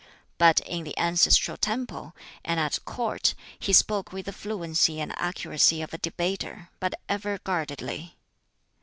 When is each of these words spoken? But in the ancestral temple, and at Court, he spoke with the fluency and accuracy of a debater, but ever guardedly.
But 0.39 0.61
in 0.61 0.83
the 0.83 0.97
ancestral 0.97 1.57
temple, 1.57 2.15
and 2.43 2.59
at 2.59 2.83
Court, 2.85 3.35
he 3.59 3.71
spoke 3.71 4.11
with 4.11 4.25
the 4.25 4.33
fluency 4.33 4.99
and 4.99 5.13
accuracy 5.15 5.83
of 5.83 5.93
a 5.93 5.99
debater, 5.99 6.69
but 6.79 6.95
ever 7.07 7.37
guardedly. 7.37 8.17